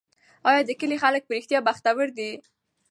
آیا 0.49 0.61
د 0.65 0.71
کلي 0.79 0.97
خلک 1.03 1.21
په 1.25 1.33
رښتیا 1.37 1.59
بختور 1.67 2.07
دي؟ 2.17 2.31